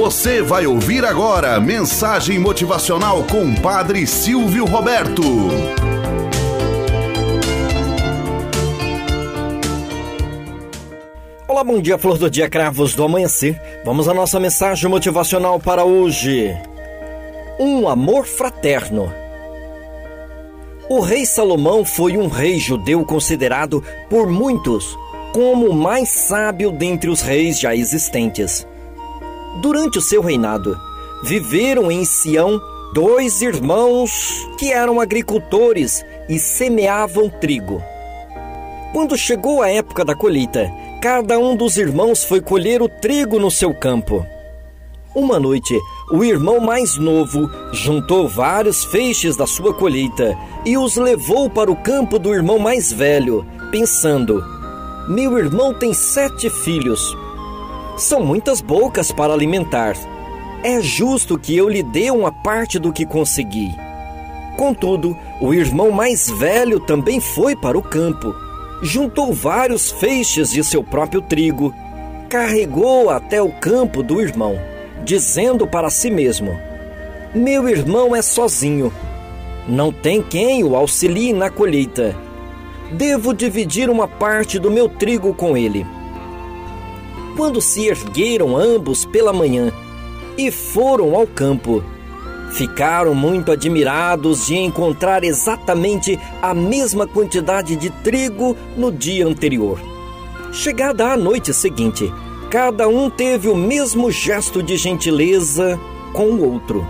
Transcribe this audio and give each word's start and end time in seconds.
Você 0.00 0.40
vai 0.40 0.66
ouvir 0.66 1.04
agora 1.04 1.60
mensagem 1.60 2.38
motivacional 2.38 3.22
com 3.24 3.54
Padre 3.56 4.06
Silvio 4.06 4.64
Roberto. 4.64 5.22
Olá, 11.46 11.62
bom 11.62 11.82
dia, 11.82 11.98
flor 11.98 12.16
do 12.16 12.30
dia, 12.30 12.48
cravos 12.48 12.94
do 12.94 13.04
amanhecer. 13.04 13.60
Vamos 13.84 14.08
à 14.08 14.14
nossa 14.14 14.40
mensagem 14.40 14.88
motivacional 14.88 15.60
para 15.60 15.84
hoje. 15.84 16.50
Um 17.58 17.86
amor 17.86 18.24
fraterno. 18.24 19.12
O 20.88 21.00
rei 21.00 21.26
Salomão 21.26 21.84
foi 21.84 22.16
um 22.16 22.26
rei 22.26 22.58
judeu 22.58 23.04
considerado 23.04 23.84
por 24.08 24.26
muitos 24.26 24.96
como 25.34 25.68
o 25.68 25.74
mais 25.74 26.08
sábio 26.08 26.72
dentre 26.72 27.10
os 27.10 27.20
reis 27.20 27.60
já 27.60 27.76
existentes. 27.76 28.66
Durante 29.56 29.98
o 29.98 30.02
seu 30.02 30.22
reinado, 30.22 30.78
viveram 31.22 31.90
em 31.90 32.04
Sião 32.04 32.60
dois 32.94 33.42
irmãos 33.42 34.48
que 34.56 34.72
eram 34.72 35.00
agricultores 35.00 36.04
e 36.28 36.38
semeavam 36.38 37.28
trigo. 37.28 37.82
Quando 38.92 39.16
chegou 39.16 39.62
a 39.62 39.68
época 39.68 40.04
da 40.04 40.14
colheita, 40.14 40.70
cada 41.02 41.38
um 41.38 41.56
dos 41.56 41.76
irmãos 41.76 42.24
foi 42.24 42.40
colher 42.40 42.80
o 42.80 42.88
trigo 42.88 43.38
no 43.38 43.50
seu 43.50 43.74
campo. 43.74 44.24
Uma 45.14 45.40
noite, 45.40 45.76
o 46.12 46.24
irmão 46.24 46.60
mais 46.60 46.96
novo 46.96 47.50
juntou 47.72 48.28
vários 48.28 48.84
feixes 48.84 49.36
da 49.36 49.46
sua 49.46 49.74
colheita 49.74 50.38
e 50.64 50.78
os 50.78 50.96
levou 50.96 51.50
para 51.50 51.70
o 51.70 51.76
campo 51.76 52.18
do 52.18 52.32
irmão 52.32 52.58
mais 52.58 52.92
velho, 52.92 53.44
pensando: 53.72 54.44
Meu 55.08 55.36
irmão 55.36 55.74
tem 55.74 55.92
sete 55.92 56.48
filhos 56.48 57.16
são 57.96 58.24
muitas 58.24 58.60
bocas 58.60 59.12
para 59.12 59.32
alimentar. 59.32 59.96
É 60.62 60.80
justo 60.80 61.38
que 61.38 61.56
eu 61.56 61.68
lhe 61.68 61.82
dê 61.82 62.10
uma 62.10 62.30
parte 62.30 62.78
do 62.78 62.92
que 62.92 63.06
consegui. 63.06 63.74
Contudo, 64.56 65.16
o 65.40 65.54
irmão 65.54 65.90
mais 65.90 66.28
velho 66.28 66.80
também 66.80 67.20
foi 67.20 67.56
para 67.56 67.78
o 67.78 67.82
campo. 67.82 68.34
Juntou 68.82 69.32
vários 69.32 69.90
feixes 69.90 70.50
de 70.50 70.62
seu 70.62 70.82
próprio 70.82 71.22
trigo, 71.22 71.74
carregou 72.28 73.10
até 73.10 73.42
o 73.42 73.50
campo 73.50 74.02
do 74.02 74.20
irmão, 74.20 74.58
dizendo 75.04 75.66
para 75.66 75.90
si 75.90 76.10
mesmo: 76.10 76.58
Meu 77.34 77.68
irmão 77.68 78.14
é 78.14 78.22
sozinho. 78.22 78.92
Não 79.68 79.92
tem 79.92 80.22
quem 80.22 80.64
o 80.64 80.74
auxilie 80.74 81.32
na 81.32 81.50
colheita. 81.50 82.16
Devo 82.92 83.32
dividir 83.32 83.88
uma 83.88 84.08
parte 84.08 84.58
do 84.58 84.70
meu 84.70 84.88
trigo 84.88 85.32
com 85.32 85.56
ele 85.56 85.86
quando 87.40 87.58
se 87.58 87.86
ergueram 87.86 88.54
ambos 88.54 89.06
pela 89.06 89.32
manhã 89.32 89.72
e 90.36 90.50
foram 90.50 91.16
ao 91.16 91.26
campo. 91.26 91.82
Ficaram 92.52 93.14
muito 93.14 93.50
admirados 93.50 94.46
de 94.46 94.56
encontrar 94.56 95.24
exatamente 95.24 96.20
a 96.42 96.52
mesma 96.52 97.06
quantidade 97.06 97.76
de 97.76 97.88
trigo 97.88 98.54
no 98.76 98.92
dia 98.92 99.26
anterior. 99.26 99.80
Chegada 100.52 101.12
a 101.12 101.16
noite 101.16 101.54
seguinte, 101.54 102.12
cada 102.50 102.86
um 102.88 103.08
teve 103.08 103.48
o 103.48 103.56
mesmo 103.56 104.10
gesto 104.10 104.62
de 104.62 104.76
gentileza 104.76 105.80
com 106.12 106.24
o 106.24 106.52
outro. 106.52 106.86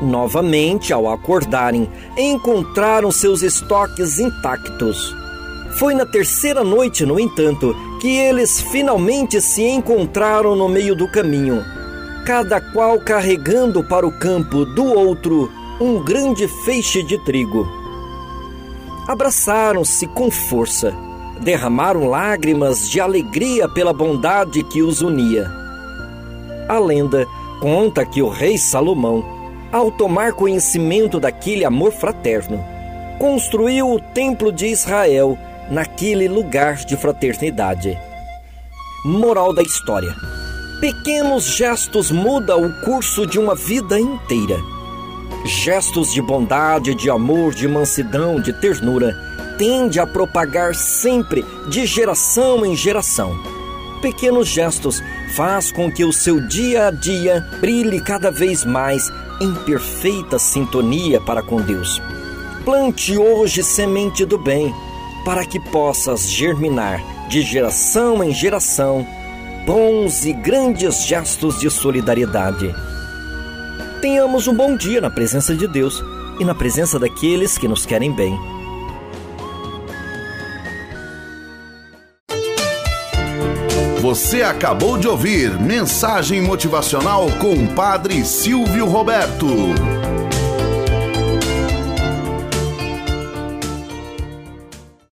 Novamente, 0.00 0.90
ao 0.90 1.06
acordarem, 1.06 1.86
encontraram 2.16 3.12
seus 3.12 3.42
estoques 3.42 4.18
intactos. 4.18 5.23
Foi 5.78 5.92
na 5.92 6.06
terceira 6.06 6.62
noite, 6.62 7.04
no 7.04 7.18
entanto, 7.18 7.74
que 8.00 8.16
eles 8.16 8.60
finalmente 8.60 9.40
se 9.40 9.62
encontraram 9.62 10.54
no 10.54 10.68
meio 10.68 10.94
do 10.94 11.08
caminho, 11.08 11.64
cada 12.24 12.60
qual 12.60 13.00
carregando 13.00 13.82
para 13.82 14.06
o 14.06 14.12
campo 14.12 14.64
do 14.64 14.84
outro 14.84 15.50
um 15.80 16.02
grande 16.02 16.46
feixe 16.46 17.02
de 17.02 17.18
trigo. 17.24 17.66
Abraçaram-se 19.08 20.06
com 20.06 20.30
força, 20.30 20.94
derramaram 21.40 22.08
lágrimas 22.08 22.88
de 22.88 23.00
alegria 23.00 23.68
pela 23.68 23.92
bondade 23.92 24.62
que 24.62 24.80
os 24.80 25.02
unia. 25.02 25.50
A 26.68 26.78
lenda 26.78 27.26
conta 27.60 28.06
que 28.06 28.22
o 28.22 28.28
rei 28.28 28.56
Salomão, 28.56 29.24
ao 29.72 29.90
tomar 29.90 30.34
conhecimento 30.34 31.18
daquele 31.18 31.64
amor 31.64 31.90
fraterno, 31.90 32.64
construiu 33.18 33.90
o 33.90 34.00
Templo 34.00 34.52
de 34.52 34.66
Israel 34.66 35.36
naquele 35.70 36.28
lugar 36.28 36.76
de 36.76 36.96
fraternidade. 36.96 37.98
Moral 39.04 39.54
da 39.54 39.62
história: 39.62 40.14
Pequenos 40.80 41.44
gestos 41.44 42.10
mudam 42.10 42.66
o 42.66 42.80
curso 42.80 43.26
de 43.26 43.38
uma 43.38 43.54
vida 43.54 43.98
inteira. 43.98 44.58
Gestos 45.44 46.12
de 46.12 46.22
bondade, 46.22 46.94
de 46.94 47.10
amor, 47.10 47.54
de 47.54 47.68
mansidão, 47.68 48.40
de 48.40 48.52
ternura, 48.52 49.14
tende 49.58 50.00
a 50.00 50.06
propagar 50.06 50.74
sempre 50.74 51.44
de 51.68 51.86
geração 51.86 52.64
em 52.64 52.74
geração. 52.74 53.38
Pequenos 54.00 54.48
gestos 54.48 55.02
faz 55.34 55.70
com 55.70 55.90
que 55.90 56.04
o 56.04 56.12
seu 56.12 56.40
dia 56.40 56.88
a 56.88 56.90
dia 56.90 57.46
brilhe 57.60 58.00
cada 58.00 58.30
vez 58.30 58.64
mais 58.64 59.10
em 59.40 59.54
perfeita 59.64 60.38
sintonia 60.38 61.20
para 61.20 61.42
com 61.42 61.60
Deus. 61.60 62.00
Plante 62.64 63.16
hoje 63.16 63.62
semente 63.62 64.24
do 64.24 64.38
bem 64.38 64.74
para 65.24 65.44
que 65.44 65.58
possas 65.58 66.30
germinar 66.30 67.02
de 67.28 67.42
geração 67.42 68.22
em 68.22 68.32
geração 68.32 69.06
bons 69.66 70.26
e 70.26 70.32
grandes 70.32 71.06
gestos 71.06 71.58
de 71.58 71.70
solidariedade. 71.70 72.74
Tenhamos 74.00 74.46
um 74.46 74.54
bom 74.54 74.76
dia 74.76 75.00
na 75.00 75.10
presença 75.10 75.54
de 75.54 75.66
Deus 75.66 76.02
e 76.38 76.44
na 76.44 76.54
presença 76.54 76.98
daqueles 76.98 77.56
que 77.56 77.66
nos 77.66 77.86
querem 77.86 78.12
bem. 78.12 78.38
Você 84.02 84.42
acabou 84.42 84.98
de 84.98 85.08
ouvir 85.08 85.58
Mensagem 85.58 86.42
Motivacional 86.42 87.26
com 87.40 87.54
o 87.54 87.68
Padre 87.74 88.22
Silvio 88.22 88.84
Roberto. 88.84 90.03